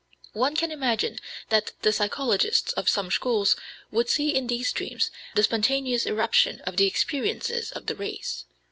One 0.33 0.55
can 0.55 0.71
imagine 0.71 1.19
that 1.49 1.73
the 1.83 1.91
psychologists 1.93 2.71
of 2.71 2.89
some 2.89 3.11
schools 3.11 3.55
would 3.91 4.09
see 4.09 4.29
in 4.33 4.47
these 4.47 4.71
dreams 4.71 5.11
the 5.35 5.43
spontaneous 5.43 6.07
eruption 6.07 6.59
of 6.61 6.77
the 6.77 6.87
experiences 6.87 7.71
of 7.73 7.85
the 7.85 7.93
race. 7.93 8.45